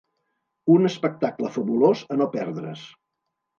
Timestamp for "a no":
2.17-2.31